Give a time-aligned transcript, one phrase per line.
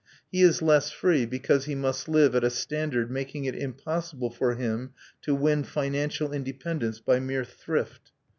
[0.31, 4.55] He is less free because he must live at a standard making it impossible for
[4.55, 8.11] him to win financial independence by mere thrift.